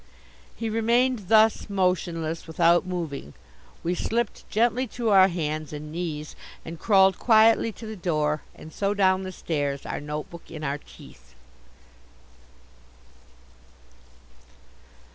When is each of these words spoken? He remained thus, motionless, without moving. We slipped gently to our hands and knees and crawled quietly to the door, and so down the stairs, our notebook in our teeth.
He 0.55 0.67
remained 0.67 1.27
thus, 1.27 1.69
motionless, 1.69 2.47
without 2.47 2.87
moving. 2.87 3.35
We 3.83 3.93
slipped 3.93 4.49
gently 4.49 4.87
to 4.87 5.11
our 5.11 5.27
hands 5.27 5.71
and 5.73 5.91
knees 5.91 6.35
and 6.65 6.79
crawled 6.79 7.19
quietly 7.19 7.71
to 7.73 7.85
the 7.85 7.95
door, 7.95 8.41
and 8.55 8.73
so 8.73 8.95
down 8.95 9.21
the 9.21 9.31
stairs, 9.31 9.85
our 9.85 10.01
notebook 10.01 10.49
in 10.49 10.63
our 10.63 10.79
teeth. 10.79 11.35